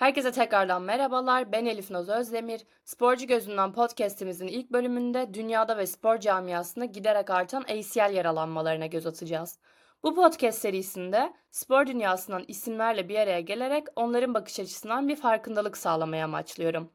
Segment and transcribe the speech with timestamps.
[0.00, 1.52] Herkese tekrardan merhabalar.
[1.52, 2.60] Ben Elif Naz Özdemir.
[2.84, 9.58] Sporcu Gözünden podcast'imizin ilk bölümünde dünyada ve spor camiasında giderek artan ACL yaralanmalarına göz atacağız.
[10.02, 16.24] Bu podcast serisinde spor dünyasından isimlerle bir araya gelerek onların bakış açısından bir farkındalık sağlamaya
[16.24, 16.92] amaçlıyorum.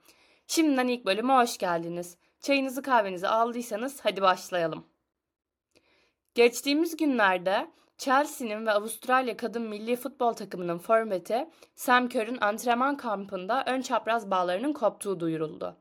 [0.47, 2.17] Şimdiden ilk bölüme hoş geldiniz.
[2.41, 4.85] Çayınızı kahvenizi aldıysanız hadi başlayalım.
[6.35, 7.67] Geçtiğimiz günlerde
[7.97, 14.73] Chelsea'nin ve Avustralya kadın milli futbol takımının forveti Sam Kerr'ün antrenman kampında ön çapraz bağlarının
[14.73, 15.75] koptuğu duyuruldu.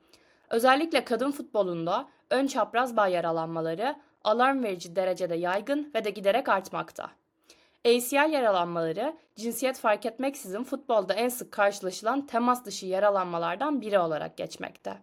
[0.50, 7.10] Özellikle kadın futbolunda ön çapraz bağ yaralanmaları alarm verici derecede yaygın ve de giderek artmakta.
[7.84, 14.96] ACL yaralanmaları cinsiyet fark etmeksizin futbolda en sık karşılaşılan temas dışı yaralanmalardan biri olarak geçmekte.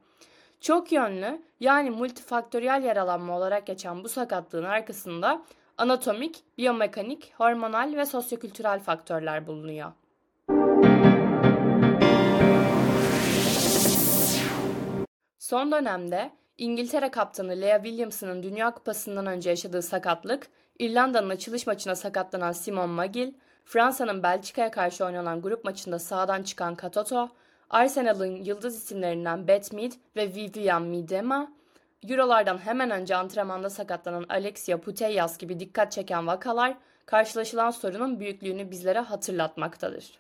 [0.62, 5.44] Çok yönlü yani multifaktöriyel yaralanma olarak geçen bu sakatlığın arkasında
[5.78, 9.92] anatomik, biyomekanik, hormonal ve sosyokültürel faktörler bulunuyor.
[15.40, 20.48] Son dönemde İngiltere kaptanı Lea Williamson'ın Dünya Kupası'ndan önce yaşadığı sakatlık,
[20.80, 23.34] İrlanda'nın açılış maçına sakatlanan Simon Magill,
[23.66, 27.30] Fransa'nın Belçika'ya karşı oynanan grup maçında sağdan çıkan Katoto,
[27.70, 31.52] Arsenal'ın yıldız isimlerinden Beth Mead ve Vivian Miedema,
[32.10, 39.00] Eurolardan hemen önce antrenmanda sakatlanan Alexia Putellas gibi dikkat çeken vakalar karşılaşılan sorunun büyüklüğünü bizlere
[39.00, 40.20] hatırlatmaktadır.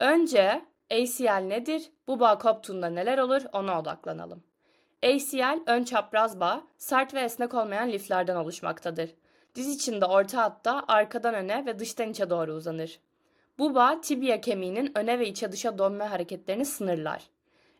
[0.00, 1.90] Önce ACL nedir?
[2.06, 3.42] Bu bağ koptuğunda neler olur?
[3.52, 4.42] Ona odaklanalım.
[5.02, 9.10] ACL ön çapraz bağ, sert ve esnek olmayan liflerden oluşmaktadır.
[9.54, 13.00] Diz içinde orta hatta arkadan öne ve dıştan içe doğru uzanır.
[13.60, 17.22] Bu bağ tibia kemiğinin öne ve içe dışa dönme hareketlerini sınırlar.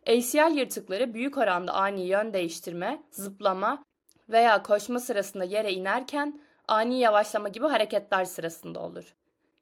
[0.07, 3.83] ACL yırtıkları büyük oranda ani yön değiştirme, zıplama
[4.29, 9.15] veya koşma sırasında yere inerken ani yavaşlama gibi hareketler sırasında olur.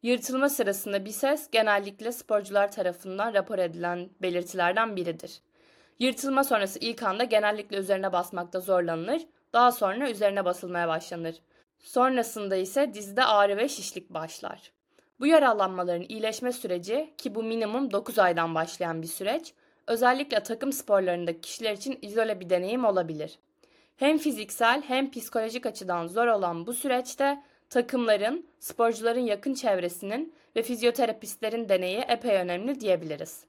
[0.04, 5.42] Yırtılma sırasında bir ses genellikle sporcular tarafından rapor edilen belirtilerden biridir.
[6.00, 9.22] Yırtılma sonrası ilk anda genellikle üzerine basmakta zorlanılır,
[9.54, 11.36] daha sonra üzerine basılmaya başlanır.
[11.80, 14.79] Sonrasında ise dizde ağrı ve şişlik başlar.
[15.19, 19.53] Bu yaralanmaların iyileşme süreci ki bu minimum 9 aydan başlayan bir süreç,
[19.88, 23.40] özellikle takım sporlarındaki kişiler için izole bir deneyim olabilir.
[23.96, 31.69] Hem fiziksel hem psikolojik açıdan zor olan bu süreçte takımların, sporcuların yakın çevresinin ve fizyoterapistlerin
[31.69, 33.44] deneyi epey önemli diyebiliriz.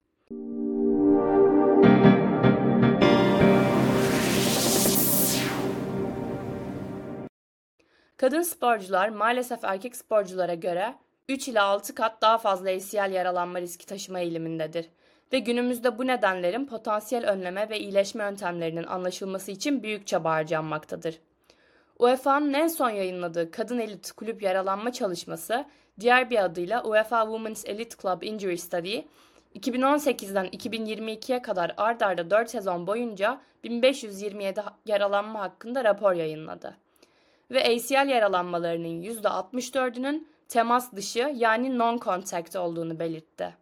[8.17, 10.95] Kadın sporcular maalesef erkek sporculara göre
[11.29, 14.87] 3 ila 6 kat daha fazla ACL yaralanma riski taşıma eğilimindedir
[15.33, 21.19] ve günümüzde bu nedenlerin potansiyel önleme ve iyileşme yöntemlerinin anlaşılması için büyük çaba harcanmaktadır.
[21.99, 25.65] UEFA'nın en son yayınladığı kadın elit kulüp yaralanma çalışması,
[26.01, 29.01] diğer bir adıyla UEFA Women's Elite Club Injury Study,
[29.55, 36.77] 2018'den 2022'ye kadar ard arda 4 sezon boyunca 1527 yaralanma hakkında rapor yayınladı.
[37.51, 43.55] Ve ACL yaralanmalarının %64'ünün temas dışı yani non-contact olduğunu belirtti.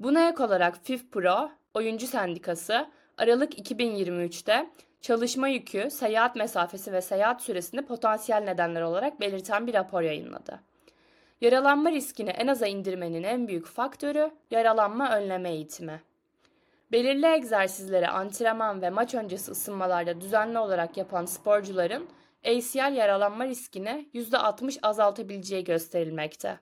[0.00, 2.86] Buna ek olarak FIFPro, oyuncu sendikası,
[3.18, 4.70] Aralık 2023'te
[5.00, 10.60] çalışma yükü, seyahat mesafesi ve seyahat süresini potansiyel nedenler olarak belirten bir rapor yayınladı.
[11.40, 16.02] Yaralanma riskini en aza indirmenin en büyük faktörü yaralanma önleme eğitimi.
[16.92, 22.08] Belirli egzersizleri antrenman ve maç öncesi ısınmalarda düzenli olarak yapan sporcuların
[22.44, 26.60] ACL yaralanma riskini %60 azaltabileceği gösterilmekte.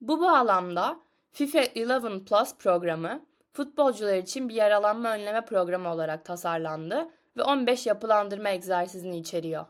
[0.00, 1.00] Bu bağlamda
[1.30, 8.48] FIFA 11 Plus programı futbolcular için bir yaralanma önleme programı olarak tasarlandı ve 15 yapılandırma
[8.48, 9.66] egzersizini içeriyor.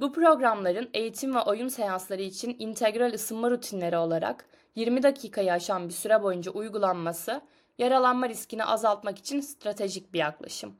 [0.00, 4.44] Bu programların eğitim ve oyun seansları için integral ısınma rutinleri olarak
[4.74, 7.40] 20 dakikayı aşan bir süre boyunca uygulanması
[7.78, 10.76] yaralanma riskini azaltmak için stratejik bir yaklaşım.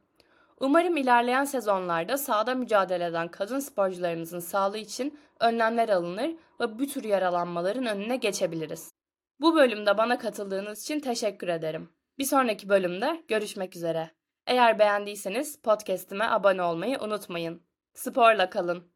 [0.63, 6.31] Umarım ilerleyen sezonlarda sahada mücadele eden kadın sporcularımızın sağlığı için önlemler alınır
[6.61, 8.93] ve bu tür yaralanmaların önüne geçebiliriz.
[9.41, 11.91] Bu bölümde bana katıldığınız için teşekkür ederim.
[12.19, 14.11] Bir sonraki bölümde görüşmek üzere.
[14.47, 17.63] Eğer beğendiyseniz podcast'ime abone olmayı unutmayın.
[17.95, 18.92] Sporla kalın.